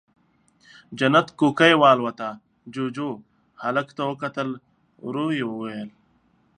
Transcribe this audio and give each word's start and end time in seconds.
جنت 0.97 1.27
کوکۍ 1.39 1.73
والوته، 1.81 2.29
جُوجُو، 2.73 3.09
هلک 3.63 3.87
ته 3.97 4.03
وکتل، 4.09 4.49
ورو 5.05 5.27
يې 5.37 5.45
وويل: 5.49 5.89